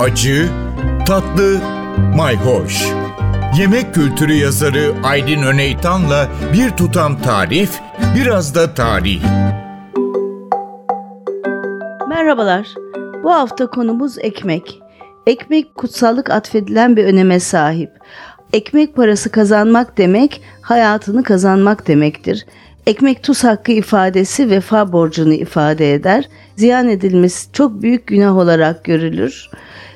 acı, 0.00 0.48
tatlı, 1.06 1.60
mayhoş. 2.16 2.86
Yemek 3.58 3.94
kültürü 3.94 4.32
yazarı 4.32 4.94
Aydın 5.04 5.42
Öneytan'la 5.42 6.28
bir 6.52 6.70
tutam 6.70 7.22
tarif, 7.22 7.80
biraz 8.16 8.54
da 8.54 8.74
tarih. 8.74 9.22
Merhabalar. 12.08 12.66
Bu 13.24 13.34
hafta 13.34 13.66
konumuz 13.66 14.18
ekmek. 14.18 14.80
Ekmek 15.26 15.74
kutsallık 15.74 16.30
atfedilen 16.30 16.96
bir 16.96 17.04
öneme 17.04 17.40
sahip. 17.40 17.90
Ekmek 18.52 18.96
parası 18.96 19.30
kazanmak 19.30 19.98
demek, 19.98 20.42
hayatını 20.62 21.22
kazanmak 21.22 21.88
demektir. 21.88 22.46
Ekmek 22.86 23.22
tuz 23.22 23.44
hakkı 23.44 23.72
ifadesi 23.72 24.50
vefa 24.50 24.92
borcunu 24.92 25.32
ifade 25.32 25.94
eder. 25.94 26.28
Ziyan 26.56 26.88
edilmesi 26.88 27.52
çok 27.52 27.82
büyük 27.82 28.06
günah 28.06 28.36
olarak 28.36 28.84
görülür. 28.84 29.50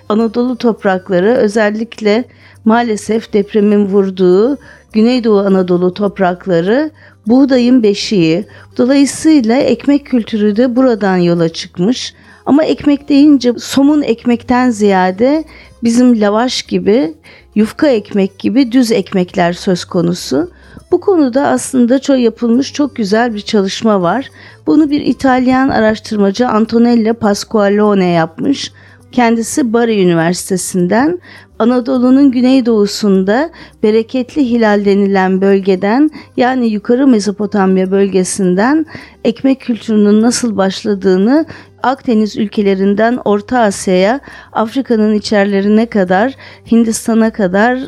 Anadolu 0.09 0.57
toprakları 0.57 1.29
özellikle 1.29 2.25
maalesef 2.64 3.32
depremin 3.32 3.86
vurduğu 3.86 4.58
Güneydoğu 4.93 5.39
Anadolu 5.40 5.95
toprakları 5.95 6.90
buğdayın 7.26 7.82
beşiği. 7.82 8.46
Dolayısıyla 8.79 9.57
ekmek 9.57 10.07
kültürü 10.07 10.57
de 10.57 10.76
buradan 10.76 11.17
yola 11.17 11.48
çıkmış. 11.48 12.14
Ama 12.46 12.64
ekmek 12.64 13.08
deyince 13.08 13.53
somun 13.58 14.03
ekmekten 14.03 14.71
ziyade 14.71 15.44
bizim 15.82 16.21
lavaş 16.21 16.62
gibi, 16.62 17.14
yufka 17.54 17.89
ekmek 17.89 18.39
gibi 18.39 18.72
düz 18.72 18.93
ekmekler 18.93 19.53
söz 19.53 19.85
konusu. 19.85 20.50
Bu 20.93 21.00
konuda 21.00 21.46
aslında 21.46 21.98
çok 21.98 22.18
yapılmış 22.18 22.72
çok 22.72 22.96
güzel 22.96 23.34
bir 23.34 23.40
çalışma 23.40 24.03
var. 24.03 24.31
Bunu 24.67 24.90
bir 24.90 25.00
İtalyan 25.00 25.68
araştırmacı 25.68 26.48
Antonella 26.48 27.14
Pasqualone 27.14 28.07
yapmış. 28.07 28.72
Kendisi 29.12 29.72
Bari 29.72 30.03
Üniversitesi'nden 30.03 31.20
Anadolu'nun 31.59 32.31
güneydoğusunda 32.31 33.50
bereketli 33.83 34.50
hilal 34.50 34.84
denilen 34.84 35.41
bölgeden 35.41 36.11
yani 36.37 36.67
yukarı 36.67 37.06
Mezopotamya 37.06 37.91
bölgesinden 37.91 38.87
ekmek 39.25 39.61
kültürünün 39.61 40.22
nasıl 40.22 40.56
başladığını 40.56 41.47
Akdeniz 41.83 42.36
ülkelerinden 42.36 43.19
Orta 43.25 43.61
Asya'ya, 43.61 44.20
Afrika'nın 44.53 45.14
içerlerine 45.14 45.87
kadar, 45.87 46.34
Hindistan'a 46.70 47.33
kadar 47.33 47.78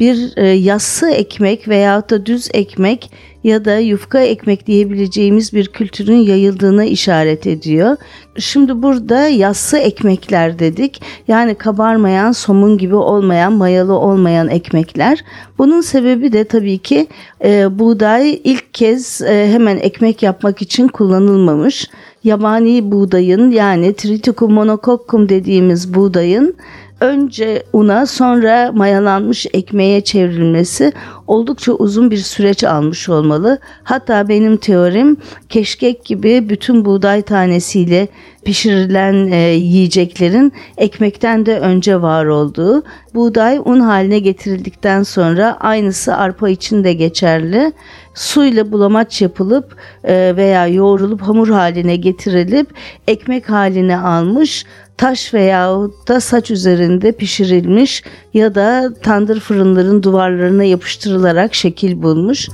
bir 0.00 0.36
e, 0.36 0.46
yassı 0.46 1.10
ekmek 1.10 1.68
veyahut 1.68 2.10
da 2.10 2.26
düz 2.26 2.48
ekmek 2.52 3.10
ya 3.44 3.64
da 3.64 3.78
yufka 3.78 4.20
ekmek 4.20 4.66
diyebileceğimiz 4.66 5.52
bir 5.52 5.66
kültürün 5.66 6.16
yayıldığına 6.16 6.84
işaret 6.84 7.46
ediyor. 7.46 7.96
Şimdi 8.38 8.82
burada 8.82 9.28
yassı 9.28 9.78
ekmekler 9.78 10.58
dedik. 10.58 11.02
Yani 11.28 11.54
kabarmayan, 11.54 12.32
somun 12.32 12.78
gibi 12.78 12.94
olmayan, 12.94 13.52
mayalı 13.52 13.98
olmayan 13.98 14.48
ekmekler. 14.48 15.24
Bunun 15.58 15.80
sebebi 15.80 16.32
de 16.32 16.44
tabii 16.44 16.78
ki 16.78 17.06
e, 17.44 17.78
buğday 17.78 18.40
ilk 18.44 18.74
kez 18.74 19.22
e, 19.22 19.52
hemen 19.52 19.76
ekmek 19.76 20.22
yapmak 20.22 20.62
için 20.62 20.88
kullanılmamış 20.88 21.90
yabani 22.24 22.92
buğdayın 22.92 23.50
yani 23.50 23.94
Triticum 23.94 24.52
monococcum 24.52 25.28
dediğimiz 25.28 25.94
buğdayın 25.94 26.56
önce 27.00 27.62
una 27.72 28.06
sonra 28.06 28.72
mayalanmış 28.72 29.46
ekmeğe 29.52 30.00
çevrilmesi 30.00 30.92
oldukça 31.26 31.72
uzun 31.72 32.10
bir 32.10 32.16
süreç 32.16 32.64
almış 32.64 33.08
olmalı. 33.08 33.58
Hatta 33.84 34.28
benim 34.28 34.56
teorim 34.56 35.16
keşkek 35.48 36.04
gibi 36.04 36.48
bütün 36.48 36.84
buğday 36.84 37.22
tanesiyle 37.22 38.08
pişirilen 38.44 39.32
e, 39.32 39.36
yiyeceklerin 39.36 40.52
ekmekten 40.76 41.46
de 41.46 41.58
önce 41.58 42.02
var 42.02 42.26
olduğu. 42.26 42.82
Buğday 43.14 43.58
un 43.64 43.80
haline 43.80 44.18
getirildikten 44.18 45.02
sonra 45.02 45.56
aynısı 45.60 46.16
arpa 46.16 46.48
için 46.48 46.84
de 46.84 46.92
geçerli. 46.92 47.72
Suyla 48.14 48.72
bulamaç 48.72 49.22
yapılıp 49.22 49.76
e, 50.04 50.36
veya 50.36 50.66
yoğrulup 50.66 51.22
hamur 51.22 51.48
haline 51.48 51.96
getirilip 51.96 52.68
ekmek 53.08 53.50
haline 53.50 53.98
almış 53.98 54.64
taş 55.00 55.34
veya 55.34 55.76
da 56.08 56.20
saç 56.20 56.50
üzerinde 56.50 57.12
pişirilmiş 57.12 58.02
ya 58.34 58.54
da 58.54 58.94
tandır 59.02 59.40
fırınların 59.40 60.02
duvarlarına 60.02 60.64
yapıştırılarak 60.64 61.54
şekil 61.54 62.02
bulmuş. 62.02 62.48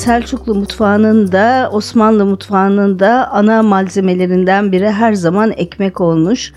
Selçuklu 0.00 0.54
mutfağının 0.54 1.32
da 1.32 1.70
Osmanlı 1.72 2.26
mutfağının 2.26 2.98
da 2.98 3.28
ana 3.30 3.62
malzemelerinden 3.62 4.72
biri 4.72 4.90
her 4.90 5.12
zaman 5.12 5.52
ekmek 5.56 6.00
olmuş. 6.00 6.52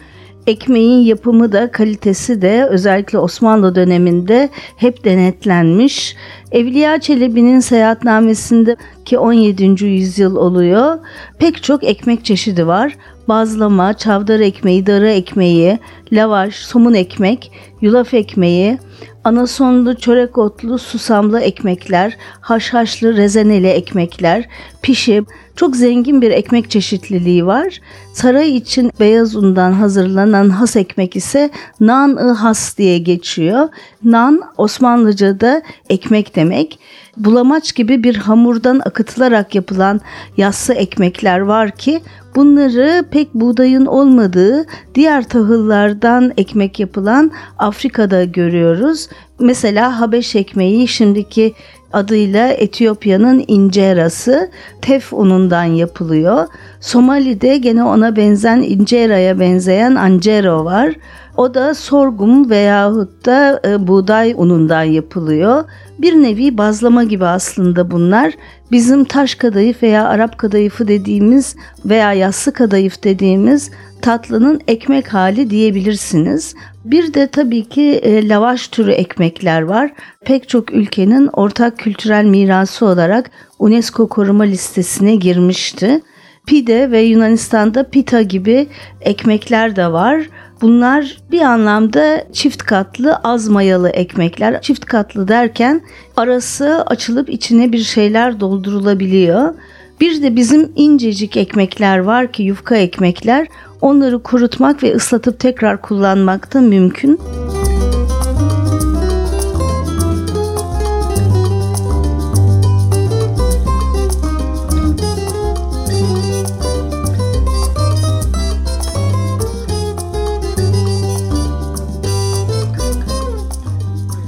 Ekmeğin 0.47 1.05
yapımı 1.05 1.51
da 1.51 1.71
kalitesi 1.71 2.41
de 2.41 2.67
özellikle 2.69 3.17
Osmanlı 3.17 3.75
döneminde 3.75 4.49
hep 4.77 5.03
denetlenmiş. 5.03 6.15
Evliya 6.51 6.99
Çelebi'nin 6.99 7.59
seyahatnamesinde 7.59 8.75
ki 9.05 9.17
17. 9.17 9.85
yüzyıl 9.85 10.35
oluyor. 10.35 10.97
Pek 11.39 11.63
çok 11.63 11.83
ekmek 11.83 12.25
çeşidi 12.25 12.67
var. 12.67 12.97
Bazlama, 13.27 13.93
çavdar 13.93 14.39
ekmeği, 14.39 14.85
dara 14.85 15.09
ekmeği, 15.09 15.79
lavaş, 16.11 16.55
somun 16.55 16.93
ekmek, 16.93 17.51
yulaf 17.81 18.13
ekmeği, 18.13 18.77
anasonlu, 19.23 19.95
çörek 19.95 20.37
otlu, 20.37 20.79
susamlı 20.79 21.39
ekmekler, 21.41 22.17
haşhaşlı, 22.41 23.17
rezeneli 23.17 23.67
ekmekler, 23.67 24.47
pişi, 24.81 25.23
çok 25.55 25.75
zengin 25.75 26.21
bir 26.21 26.31
ekmek 26.31 26.69
çeşitliliği 26.69 27.45
var. 27.45 27.79
Saray 28.13 28.57
için 28.57 28.91
beyaz 28.99 29.35
undan 29.35 29.71
hazırlanan 29.71 30.49
has 30.49 30.75
ekmek 30.75 31.15
ise 31.15 31.49
nan-ı 31.79 32.31
has 32.31 32.77
diye 32.77 32.97
geçiyor. 32.97 33.69
Nan 34.03 34.41
Osmanlıca'da 34.57 35.61
ekmek 35.89 36.35
demek. 36.35 36.79
Bulamaç 37.17 37.75
gibi 37.75 38.03
bir 38.03 38.15
hamurdan 38.15 38.81
akıtılarak 38.85 39.55
yapılan 39.55 40.01
yassı 40.37 40.73
ekmekler 40.73 41.39
var 41.39 41.71
ki 41.71 42.01
bunları 42.35 43.05
pek 43.11 43.33
buğdayın 43.33 43.85
olmadığı 43.85 44.65
diğer 44.95 45.29
tahıllardan 45.29 46.33
ekmek 46.37 46.79
yapılan 46.79 47.31
Afrika'da 47.59 48.23
görüyoruz. 48.23 49.07
Mesela 49.39 49.99
Habeş 49.99 50.35
ekmeği 50.35 50.87
şimdiki 50.87 51.53
adıyla 51.93 52.47
Etiyopya'nın 52.47 53.45
incerası 53.47 54.49
tef 54.81 55.13
unundan 55.13 55.63
yapılıyor. 55.63 56.47
Somali'de 56.79 57.57
gene 57.57 57.83
ona 57.83 58.15
benzen 58.15 58.57
inceraya 58.61 59.39
benzeyen 59.39 59.95
ancero 59.95 60.65
var. 60.65 60.93
O 61.37 61.53
da 61.53 61.73
sorgum 61.73 62.49
veyahut 62.49 63.25
da 63.25 63.61
e, 63.65 63.87
buğday 63.87 64.33
unundan 64.37 64.83
yapılıyor. 64.83 65.63
Bir 65.99 66.13
nevi 66.13 66.57
bazlama 66.57 67.03
gibi 67.03 67.25
aslında 67.25 67.91
bunlar. 67.91 68.33
Bizim 68.71 69.03
taş 69.03 69.35
kadayıf 69.35 69.83
veya 69.83 70.07
Arap 70.07 70.37
kadayıfı 70.37 70.87
dediğimiz 70.87 71.55
veya 71.85 72.13
yassı 72.13 72.53
kadayıf 72.53 73.03
dediğimiz 73.03 73.71
tatlının 74.03 74.61
ekmek 74.67 75.13
hali 75.13 75.49
diyebilirsiniz. 75.49 76.55
Bir 76.85 77.13
de 77.13 77.27
tabii 77.27 77.69
ki 77.69 77.81
e, 77.81 78.29
lavaş 78.29 78.67
türü 78.67 78.91
ekmekler 78.91 79.61
var. 79.61 79.91
Pek 80.25 80.49
çok 80.49 80.73
ülkenin 80.73 81.27
ortak 81.33 81.77
kültürel 81.77 82.25
mirası 82.25 82.85
olarak 82.85 83.31
UNESCO 83.59 84.09
koruma 84.09 84.43
listesine 84.43 85.15
girmişti. 85.15 86.01
Pide 86.47 86.91
ve 86.91 87.01
Yunanistan'da 87.01 87.89
pita 87.89 88.21
gibi 88.21 88.67
ekmekler 89.01 89.75
de 89.75 89.91
var. 89.91 90.29
Bunlar 90.61 91.17
bir 91.31 91.41
anlamda 91.41 92.23
çift 92.33 92.63
katlı 92.63 93.15
az 93.15 93.47
mayalı 93.47 93.89
ekmekler. 93.89 94.61
Çift 94.61 94.85
katlı 94.85 95.27
derken 95.27 95.81
arası 96.17 96.83
açılıp 96.85 97.29
içine 97.29 97.71
bir 97.71 97.83
şeyler 97.83 98.39
doldurulabiliyor. 98.39 99.53
Bir 100.01 100.23
de 100.23 100.35
bizim 100.35 100.71
incecik 100.75 101.37
ekmekler 101.37 101.97
var 101.97 102.31
ki 102.31 102.43
yufka 102.43 102.75
ekmekler. 102.75 103.47
Onları 103.83 104.23
kurutmak 104.23 104.83
ve 104.83 104.95
ıslatıp 104.95 105.39
tekrar 105.39 105.81
kullanmak 105.81 106.53
da 106.53 106.61
mümkün. 106.61 107.19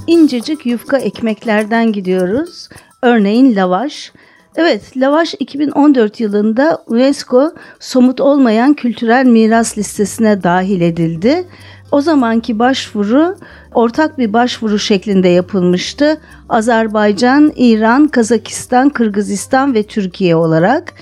incecik 0.08 0.66
yufka 0.66 0.98
ekmeklerden 0.98 1.92
gidiyoruz. 1.92 2.70
Örneğin 3.02 3.56
lavaş. 3.56 4.12
Evet, 4.58 4.98
lavaş 4.98 5.36
2014 5.40 6.20
yılında 6.20 6.84
UNESCO 6.88 7.52
somut 7.80 8.22
olmayan 8.22 8.74
kültürel 8.74 9.26
miras 9.26 9.78
listesine 9.78 10.44
dahil 10.44 10.82
edildi. 10.82 11.48
O 11.92 12.02
zamanki 12.02 12.60
başvuru 12.60 13.38
ortak 13.74 14.18
bir 14.18 14.34
başvuru 14.34 14.80
şeklinde 14.80 15.28
yapılmıştı. 15.28 16.18
Azerbaycan, 16.50 17.54
İran, 17.56 18.08
Kazakistan, 18.08 18.90
Kırgızistan 18.90 19.74
ve 19.74 19.84
Türkiye 19.84 20.36
olarak 20.36 20.94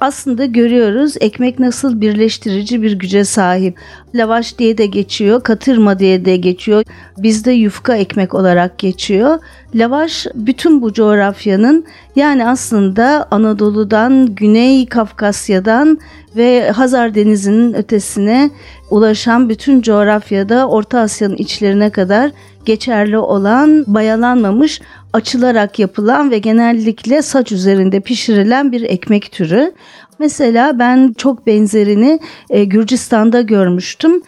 aslında 0.00 0.44
görüyoruz 0.44 1.14
ekmek 1.20 1.58
nasıl 1.58 2.00
birleştirici 2.00 2.82
bir 2.82 2.92
güce 2.92 3.24
sahip. 3.24 3.78
Lavaş 4.14 4.58
diye 4.58 4.78
de 4.78 4.86
geçiyor, 4.86 5.42
katırma 5.42 5.98
diye 5.98 6.24
de 6.24 6.36
geçiyor. 6.36 6.82
Bizde 7.18 7.52
yufka 7.52 7.96
ekmek 7.96 8.34
olarak 8.34 8.78
geçiyor. 8.78 9.38
Lavaş 9.74 10.26
bütün 10.34 10.82
bu 10.82 10.92
coğrafyanın 10.92 11.84
yani 12.16 12.48
aslında 12.48 13.28
Anadolu'dan, 13.30 14.34
Güney 14.34 14.86
Kafkasya'dan 14.86 15.98
ve 16.36 16.70
Hazar 16.70 17.14
Denizi'nin 17.14 17.74
ötesine 17.74 18.50
ulaşan 18.90 19.48
bütün 19.48 19.82
coğrafyada 19.82 20.68
Orta 20.68 21.00
Asya'nın 21.00 21.36
içlerine 21.36 21.90
kadar 21.90 22.30
geçerli 22.66 23.18
olan 23.18 23.84
bayalanmamış 23.86 24.80
açılarak 25.12 25.78
yapılan 25.78 26.30
ve 26.30 26.38
genellikle 26.38 27.22
saç 27.22 27.52
üzerinde 27.52 28.00
pişirilen 28.00 28.72
bir 28.72 28.82
ekmek 28.82 29.32
türü. 29.32 29.72
Mesela 30.18 30.78
ben 30.78 31.14
çok 31.18 31.46
benzerini 31.46 32.20
e, 32.50 32.64
Gürcistan'da 32.64 33.40
görmüştüm. 33.40 34.22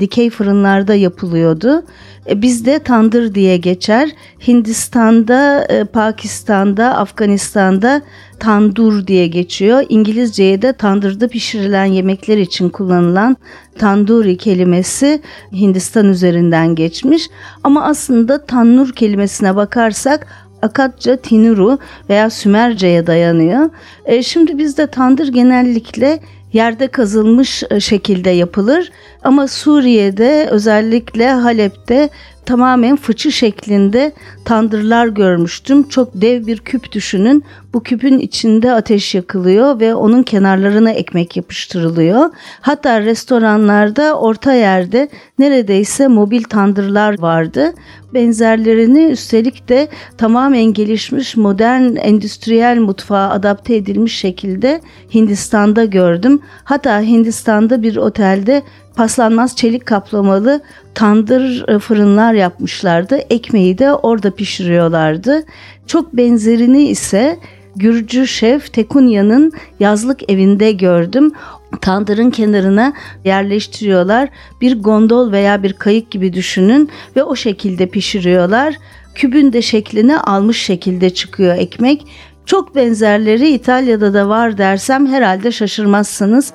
Dikey 0.00 0.30
fırınlarda 0.30 0.94
yapılıyordu. 0.94 1.84
E, 2.28 2.42
bizde 2.42 2.78
tandır 2.78 3.34
diye 3.34 3.56
geçer. 3.56 4.10
Hindistan'da, 4.46 5.64
e, 5.64 5.84
Pakistan'da, 5.84 6.96
Afganistan'da 6.96 8.02
tandur 8.40 9.06
diye 9.06 9.26
geçiyor. 9.26 9.84
İngilizceye 9.88 10.62
de 10.62 10.72
tandırda 10.72 11.28
pişirilen 11.28 11.84
yemekler 11.84 12.38
için 12.38 12.68
kullanılan 12.68 13.36
tanduri 13.78 14.36
kelimesi 14.36 15.22
Hindistan 15.52 16.08
üzerinden 16.08 16.74
geçmiş. 16.74 17.28
Ama 17.64 17.84
aslında 17.84 18.46
tannur 18.46 18.92
kelimesine 18.92 19.56
bakarsak 19.56 20.26
Akatça, 20.62 21.16
Tinuru 21.16 21.78
veya 22.08 22.30
Sümerce'ye 22.30 23.06
dayanıyor. 23.06 23.70
E, 24.04 24.22
şimdi 24.22 24.58
bizde 24.58 24.86
tandır 24.86 25.28
genellikle 25.28 26.20
yerde 26.52 26.88
kazılmış 26.88 27.62
e, 27.70 27.80
şekilde 27.80 28.30
yapılır 28.30 28.90
ama 29.24 29.48
Suriye'de 29.48 30.48
özellikle 30.50 31.30
Halep'te 31.30 32.10
tamamen 32.46 32.96
fıçı 32.96 33.32
şeklinde 33.32 34.12
tandırlar 34.44 35.06
görmüştüm. 35.06 35.88
Çok 35.88 36.08
dev 36.14 36.46
bir 36.46 36.58
küp 36.58 36.92
düşünün. 36.92 37.44
Bu 37.74 37.82
küpün 37.82 38.18
içinde 38.18 38.72
ateş 38.72 39.14
yakılıyor 39.14 39.80
ve 39.80 39.94
onun 39.94 40.22
kenarlarına 40.22 40.90
ekmek 40.90 41.36
yapıştırılıyor. 41.36 42.30
Hatta 42.60 43.00
restoranlarda 43.00 44.18
orta 44.18 44.52
yerde 44.52 45.08
neredeyse 45.38 46.08
mobil 46.08 46.42
tandırlar 46.42 47.20
vardı. 47.20 47.72
Benzerlerini 48.14 49.04
üstelik 49.04 49.68
de 49.68 49.88
tamamen 50.18 50.64
gelişmiş 50.64 51.36
modern 51.36 51.96
endüstriyel 51.96 52.78
mutfağa 52.78 53.30
adapte 53.30 53.76
edilmiş 53.76 54.16
şekilde 54.16 54.80
Hindistan'da 55.14 55.84
gördüm. 55.84 56.40
Hatta 56.64 57.00
Hindistan'da 57.00 57.82
bir 57.82 57.96
otelde 57.96 58.62
paslanmaz 58.96 59.56
çelik 59.56 59.86
kaplamalı 59.86 60.60
tandır 60.94 61.68
e, 61.68 61.78
fırınlar 61.78 62.34
yapmışlardı. 62.34 63.16
Ekmeği 63.16 63.78
de 63.78 63.94
orada 63.94 64.30
pişiriyorlardı. 64.30 65.44
Çok 65.86 66.16
benzerini 66.16 66.82
ise 66.82 67.38
Gürcü 67.76 68.26
şef 68.26 68.72
Tekunya'nın 68.72 69.52
yazlık 69.80 70.30
evinde 70.30 70.72
gördüm. 70.72 71.32
Tandırın 71.80 72.30
kenarına 72.30 72.92
yerleştiriyorlar. 73.24 74.28
Bir 74.60 74.82
gondol 74.82 75.32
veya 75.32 75.62
bir 75.62 75.72
kayık 75.72 76.10
gibi 76.10 76.32
düşünün 76.32 76.90
ve 77.16 77.22
o 77.22 77.36
şekilde 77.36 77.86
pişiriyorlar. 77.86 78.76
Kübün 79.14 79.52
de 79.52 79.62
şeklini 79.62 80.18
almış 80.18 80.62
şekilde 80.62 81.10
çıkıyor 81.10 81.56
ekmek. 81.56 82.06
Çok 82.46 82.76
benzerleri 82.76 83.48
İtalya'da 83.50 84.14
da 84.14 84.28
var 84.28 84.58
dersem 84.58 85.06
herhalde 85.06 85.52
şaşırmazsınız. 85.52 86.52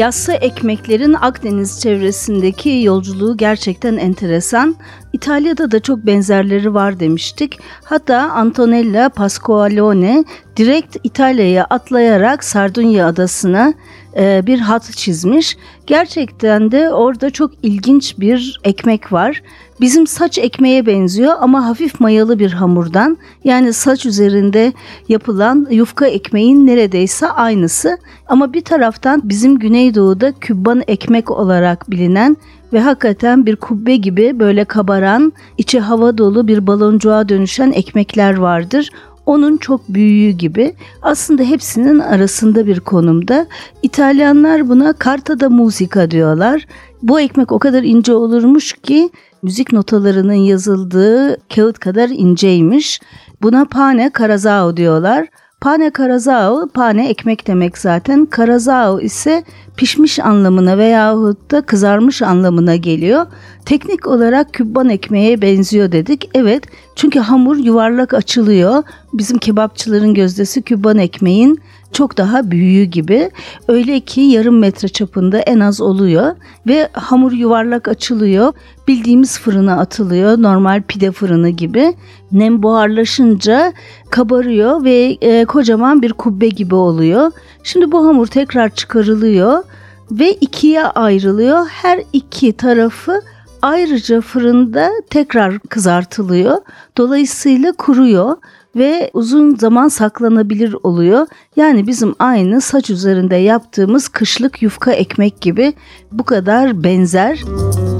Yassı 0.00 0.32
ekmeklerin 0.32 1.16
Akdeniz 1.20 1.80
çevresindeki 1.80 2.70
yolculuğu 2.84 3.36
gerçekten 3.36 3.96
enteresan. 3.96 4.76
İtalya'da 5.12 5.70
da 5.70 5.80
çok 5.80 6.06
benzerleri 6.06 6.74
var 6.74 7.00
demiştik. 7.00 7.58
Hatta 7.84 8.30
Antonella 8.30 9.08
Pasqualone 9.08 10.24
direkt 10.56 10.96
İtalya'ya 11.04 11.66
atlayarak 11.70 12.44
Sardunya 12.44 13.06
adasına 13.06 13.74
e, 14.16 14.46
bir 14.46 14.58
hat 14.58 14.92
çizmiş. 14.92 15.56
Gerçekten 15.86 16.72
de 16.72 16.90
orada 16.90 17.30
çok 17.30 17.50
ilginç 17.62 18.18
bir 18.18 18.60
ekmek 18.64 19.12
var. 19.12 19.42
Bizim 19.80 20.06
saç 20.06 20.38
ekmeğe 20.38 20.86
benziyor 20.86 21.34
ama 21.40 21.66
hafif 21.66 22.00
mayalı 22.00 22.38
bir 22.38 22.52
hamurdan. 22.52 23.18
Yani 23.44 23.72
saç 23.72 24.06
üzerinde 24.06 24.72
yapılan 25.08 25.66
yufka 25.70 26.06
ekmeğin 26.06 26.66
neredeyse 26.66 27.26
aynısı. 27.30 27.98
Ama 28.26 28.52
bir 28.52 28.60
taraftan 28.60 29.20
bizim 29.24 29.58
Güneydoğu'da 29.58 30.32
kübban 30.32 30.82
ekmek 30.88 31.30
olarak 31.30 31.90
bilinen 31.90 32.36
ve 32.72 32.80
hakikaten 32.80 33.46
bir 33.46 33.56
kubbe 33.56 33.96
gibi 33.96 34.38
böyle 34.38 34.64
kabaran, 34.64 35.32
içi 35.58 35.80
hava 35.80 36.18
dolu 36.18 36.48
bir 36.48 36.66
baloncuğa 36.66 37.28
dönüşen 37.28 37.72
ekmekler 37.72 38.36
vardır 38.36 38.90
onun 39.30 39.56
çok 39.56 39.88
büyüğü 39.88 40.30
gibi 40.30 40.74
aslında 41.02 41.42
hepsinin 41.42 41.98
arasında 41.98 42.66
bir 42.66 42.80
konumda. 42.80 43.46
İtalyanlar 43.82 44.68
buna 44.68 44.94
carta 45.04 45.40
da 45.40 45.50
musica 45.50 46.10
diyorlar. 46.10 46.66
Bu 47.02 47.20
ekmek 47.20 47.52
o 47.52 47.58
kadar 47.58 47.82
ince 47.82 48.14
olurmuş 48.14 48.72
ki 48.82 49.10
müzik 49.42 49.72
notalarının 49.72 50.32
yazıldığı 50.32 51.36
kağıt 51.54 51.78
kadar 51.78 52.08
inceymiş. 52.08 53.00
Buna 53.42 53.64
pane 53.64 54.10
karazao 54.10 54.76
diyorlar. 54.76 55.28
Pane 55.60 55.90
karazao, 55.90 56.68
pane 56.74 57.08
ekmek 57.08 57.46
demek 57.46 57.78
zaten. 57.78 58.26
Karazao 58.26 59.00
ise 59.00 59.44
pişmiş 59.76 60.18
anlamına 60.18 60.78
veyahut 60.78 61.50
da 61.50 61.62
kızarmış 61.62 62.22
anlamına 62.22 62.76
geliyor. 62.76 63.26
Teknik 63.64 64.06
olarak 64.06 64.52
kübban 64.52 64.88
ekmeğe 64.88 65.42
benziyor 65.42 65.92
dedik. 65.92 66.30
Evet 66.34 66.64
çünkü 66.96 67.18
hamur 67.18 67.56
yuvarlak 67.56 68.14
açılıyor. 68.14 68.82
Bizim 69.12 69.38
kebapçıların 69.38 70.14
gözdesi 70.14 70.62
kübban 70.62 70.98
ekmeğin 70.98 71.60
çok 71.92 72.18
daha 72.18 72.50
büyüğü 72.50 72.84
gibi. 72.84 73.30
Öyle 73.68 74.00
ki 74.00 74.20
yarım 74.20 74.58
metre 74.58 74.88
çapında 74.88 75.38
en 75.38 75.60
az 75.60 75.80
oluyor 75.80 76.36
ve 76.66 76.88
hamur 76.92 77.32
yuvarlak 77.32 77.88
açılıyor. 77.88 78.52
Bildiğimiz 78.88 79.38
fırına 79.38 79.78
atılıyor. 79.80 80.42
Normal 80.42 80.82
pide 80.88 81.12
fırını 81.12 81.48
gibi. 81.48 81.94
Nem 82.32 82.62
buharlaşınca 82.62 83.72
kabarıyor 84.10 84.84
ve 84.84 85.18
e, 85.20 85.44
kocaman 85.44 86.02
bir 86.02 86.12
kubbe 86.12 86.48
gibi 86.48 86.74
oluyor. 86.74 87.32
Şimdi 87.62 87.92
bu 87.92 88.06
hamur 88.06 88.26
tekrar 88.26 88.68
çıkarılıyor 88.68 89.64
ve 90.10 90.32
ikiye 90.32 90.84
ayrılıyor. 90.84 91.66
Her 91.68 92.02
iki 92.12 92.52
tarafı 92.52 93.20
ayrıca 93.62 94.20
fırında 94.20 94.90
tekrar 95.10 95.58
kızartılıyor. 95.58 96.56
Dolayısıyla 96.96 97.72
kuruyor 97.72 98.36
ve 98.76 99.10
uzun 99.14 99.56
zaman 99.56 99.88
saklanabilir 99.88 100.76
oluyor. 100.82 101.26
Yani 101.56 101.86
bizim 101.86 102.14
aynı 102.18 102.60
saç 102.60 102.90
üzerinde 102.90 103.36
yaptığımız 103.36 104.08
kışlık 104.08 104.62
yufka 104.62 104.92
ekmek 104.92 105.40
gibi 105.40 105.72
bu 106.12 106.24
kadar 106.24 106.84
benzer. 106.84 107.42
Müzik 107.46 107.99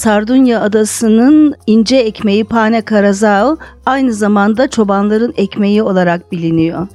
Sardunya 0.00 0.60
adasının 0.60 1.54
ince 1.66 1.96
ekmeği 1.96 2.44
pane 2.44 2.82
karazao 2.82 3.56
aynı 3.86 4.12
zamanda 4.12 4.70
çobanların 4.70 5.34
ekmeği 5.36 5.82
olarak 5.82 6.32
biliniyor. 6.32 6.86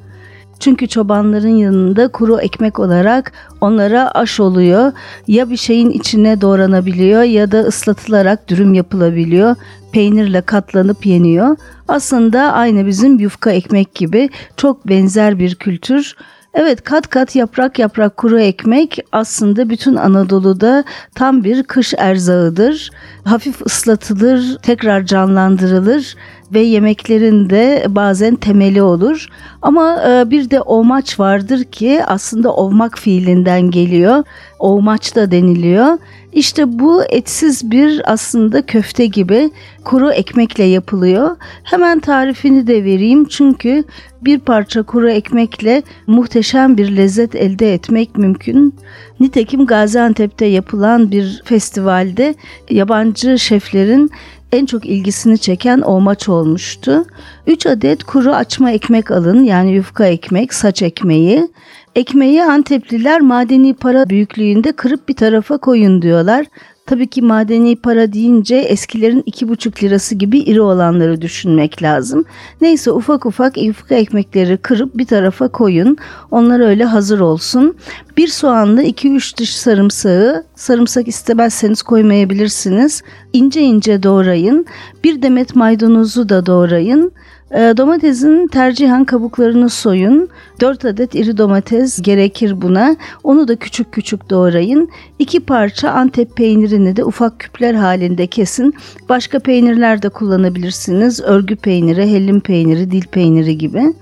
Çünkü 0.60 0.88
çobanların 0.88 1.56
yanında 1.56 2.08
kuru 2.08 2.40
ekmek 2.40 2.80
olarak 2.80 3.32
onlara 3.62 4.12
aş 4.12 4.40
oluyor. 4.40 4.92
Ya 5.28 5.50
bir 5.50 5.58
şeyin 5.58 5.90
içine 5.90 6.42
doğranabiliyor 6.42 7.24
ya 7.24 7.52
da 7.52 7.62
ıslatılarak 7.62 8.50
dürüm 8.50 8.74
yapılabiliyor. 8.74 9.56
Peynirle 9.92 10.42
katlanıp 10.42 11.06
yeniyor. 11.06 11.58
Aslında 11.88 12.54
aynı 12.54 12.86
bizim 12.86 13.20
yufka 13.20 13.52
ekmek 13.52 13.96
gibi 13.96 14.30
çok 14.58 14.88
benzer 14.88 15.40
bir 15.40 15.56
kültür. 15.56 16.16
Evet 16.56 16.84
kat 16.84 17.10
kat 17.10 17.36
yaprak 17.36 17.80
yaprak 17.80 18.18
kuru 18.18 18.40
ekmek 18.40 19.00
aslında 19.12 19.70
bütün 19.70 19.96
Anadolu'da 19.96 20.84
tam 21.16 21.44
bir 21.44 21.64
kış 21.64 21.94
erzağıdır. 21.98 22.92
Hafif 23.24 23.66
ıslatılır, 23.66 24.58
tekrar 24.58 25.06
canlandırılır 25.06 26.16
ve 26.54 26.60
yemeklerin 26.60 27.50
de 27.50 27.86
bazen 27.90 28.36
temeli 28.36 28.82
olur. 28.82 29.28
Ama 29.62 30.04
e, 30.08 30.30
bir 30.30 30.50
de 30.50 30.62
omaç 30.62 31.20
vardır 31.20 31.64
ki 31.64 32.02
aslında 32.08 32.54
ovmak 32.54 33.00
fiilinden 33.00 33.72
geliyor. 33.72 34.24
Ovmaç 34.60 35.16
da 35.16 35.32
deniliyor. 35.32 35.98
İşte 36.34 36.80
bu 36.80 37.04
etsiz 37.04 37.72
bir 37.72 38.12
aslında 38.14 38.62
köfte 38.62 39.06
gibi 39.06 39.52
kuru 39.84 40.12
ekmekle 40.12 40.64
yapılıyor. 40.64 41.36
Hemen 41.64 42.00
tarifini 42.00 42.68
de 42.68 42.84
vereyim 42.84 43.26
çünkü 43.26 43.84
bir 44.22 44.40
parça 44.40 44.84
kuru 44.84 45.10
ekmekle 45.10 45.84
muhteşem 46.08 46.78
bir 46.78 46.98
lezzet 46.98 47.36
elde 47.36 47.74
etmek 47.74 48.18
mümkün. 48.18 48.76
Nitekim 49.20 49.66
Gaziantep'te 49.66 50.46
yapılan 50.46 51.12
bir 51.12 51.42
festivalde 51.46 52.36
yabancı 52.70 53.40
şeflerin 53.40 54.12
en 54.52 54.66
çok 54.66 54.86
ilgisini 54.86 55.38
çeken 55.38 55.82
o 55.82 56.02
maç 56.02 56.30
olmuştu. 56.30 57.06
3 57.48 57.66
adet 57.66 58.04
kuru 58.04 58.32
açma 58.32 58.72
ekmek 58.72 59.12
alın 59.12 59.44
yani 59.44 59.72
yufka 59.72 60.06
ekmek, 60.06 60.54
saç 60.54 60.82
ekmeği. 60.82 61.48
Ekmeği 61.96 62.44
Antepliler 62.44 63.22
madeni 63.22 63.74
para 63.74 64.10
büyüklüğünde 64.10 64.72
kırıp 64.72 65.10
bir 65.10 65.16
tarafa 65.16 65.58
koyun 65.58 66.02
diyorlar. 66.02 66.46
Tabii 66.86 67.08
ki 67.08 67.22
madeni 67.22 67.76
para 67.76 68.14
deyince 68.14 68.56
eskilerin 68.56 69.24
iki 69.26 69.50
buçuk 69.50 69.84
lirası 69.84 70.16
gibi 70.16 70.40
iri 70.40 70.62
olanları 70.62 71.22
düşünmek 71.22 71.84
lazım. 71.84 72.26
Neyse 72.62 72.92
ufak 72.92 73.26
ufak 73.26 73.58
yufka 73.58 73.96
ekmekleri 73.96 74.58
kırıp 74.58 74.98
bir 74.98 75.06
tarafa 75.06 75.48
koyun. 75.48 75.98
Onlar 76.32 76.60
öyle 76.60 76.86
hazır 76.86 77.20
olsun. 77.20 77.76
Bir 78.18 78.28
soğanla 78.28 78.82
iki 78.82 79.12
üç 79.16 79.38
diş 79.38 79.56
sarımsağı, 79.56 80.46
sarımsak 80.56 81.08
istemezseniz 81.08 81.82
koymayabilirsiniz. 81.82 83.02
İnce 83.34 83.62
ince 83.62 84.04
doğrayın. 84.04 84.66
Bir 85.04 85.22
demet 85.22 85.56
maydanozu 85.56 86.30
da 86.30 86.46
doğrayın. 86.46 87.12
Ee, 87.52 87.74
domatesin 87.78 88.48
tercihen 88.48 89.06
kabuklarını 89.06 89.70
soyun. 89.70 90.30
4 90.62 90.86
adet 90.86 91.16
iri 91.16 91.38
domates 91.38 92.02
gerekir 92.02 92.62
buna. 92.62 92.96
Onu 93.24 93.48
da 93.48 93.56
küçük 93.56 93.92
küçük 93.92 94.30
doğrayın. 94.30 94.90
2 95.20 95.40
parça 95.40 95.90
antep 95.90 96.36
peynirini 96.36 96.96
de 96.96 97.04
ufak 97.04 97.40
küpler 97.40 97.74
halinde 97.74 98.28
kesin. 98.28 98.74
Başka 99.10 99.40
peynirler 99.40 100.02
de 100.02 100.10
kullanabilirsiniz. 100.10 101.22
Örgü 101.22 101.56
peyniri, 101.56 102.08
hellim 102.08 102.40
peyniri, 102.40 102.92
dil 102.92 103.06
peyniri 103.06 103.58
gibi. 103.58 103.94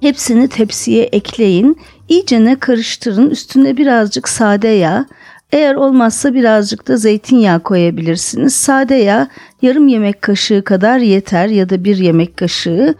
Hepsini 0.00 0.48
tepsiye 0.48 1.04
ekleyin. 1.04 1.76
İyicene 2.08 2.56
karıştırın. 2.58 3.30
Üstüne 3.30 3.76
birazcık 3.76 4.28
sade 4.28 4.68
yağ, 4.68 5.06
eğer 5.52 5.74
olmazsa 5.74 6.34
birazcık 6.34 6.88
da 6.88 6.96
zeytinyağı 6.96 7.60
koyabilirsiniz. 7.60 8.54
Sade 8.54 8.94
yağ 8.94 9.28
yarım 9.62 9.88
yemek 9.88 10.22
kaşığı 10.22 10.64
kadar 10.64 10.98
yeter 10.98 11.48
ya 11.48 11.68
da 11.70 11.84
bir 11.84 11.96
yemek 11.96 12.36
kaşığı. 12.36 12.94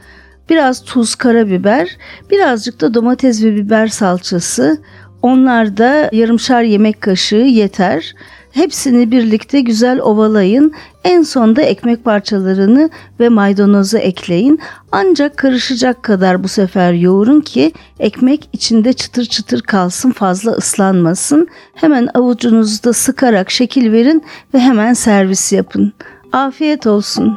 Biraz 0.50 0.84
tuz, 0.84 1.14
karabiber, 1.14 1.96
birazcık 2.30 2.80
da 2.80 2.94
domates 2.94 3.44
ve 3.44 3.56
biber 3.56 3.86
salçası. 3.86 4.78
Onlar 5.22 5.76
da 5.76 6.08
yarımşar 6.12 6.62
yemek 6.62 7.00
kaşığı 7.00 7.36
yeter. 7.36 8.14
Hepsini 8.56 9.10
birlikte 9.10 9.60
güzel 9.60 10.00
ovalayın. 10.00 10.72
En 11.04 11.22
sonda 11.22 11.62
ekmek 11.62 12.04
parçalarını 12.04 12.90
ve 13.20 13.28
maydanozu 13.28 13.98
ekleyin. 13.98 14.60
Ancak 14.92 15.36
karışacak 15.36 16.02
kadar 16.02 16.44
bu 16.44 16.48
sefer 16.48 16.92
yoğurun 16.92 17.40
ki 17.40 17.72
ekmek 17.98 18.48
içinde 18.52 18.92
çıtır 18.92 19.24
çıtır 19.24 19.60
kalsın 19.60 20.10
fazla 20.10 20.50
ıslanmasın. 20.50 21.48
Hemen 21.74 22.08
avucunuzda 22.14 22.92
sıkarak 22.92 23.50
şekil 23.50 23.92
verin 23.92 24.22
ve 24.54 24.58
hemen 24.58 24.94
servis 24.94 25.52
yapın. 25.52 25.92
Afiyet 26.32 26.86
olsun. 26.86 27.36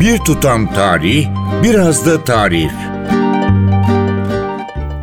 Bir 0.00 0.18
tutam 0.18 0.74
tarih, 0.74 1.26
biraz 1.62 2.06
da 2.06 2.24
tarif. 2.24 2.91